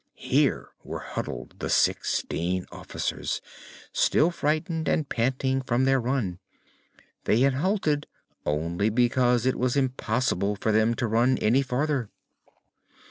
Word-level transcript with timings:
Here 0.15 0.69
were 0.83 1.01
huddled 1.01 1.59
the 1.59 1.69
sixteen 1.69 2.65
officers, 2.71 3.39
still 3.93 4.31
frightened 4.31 4.87
and 4.87 5.07
panting 5.07 5.61
from 5.61 5.85
their 5.85 5.99
run. 6.01 6.39
They 7.25 7.41
had 7.41 7.53
halted 7.53 8.07
only 8.43 8.89
because 8.89 9.45
it 9.45 9.59
was 9.59 9.77
impossible 9.77 10.55
for 10.55 10.71
them 10.71 10.95
to 10.95 11.05
run 11.05 11.37
any 11.37 11.61
farther. 11.61 12.09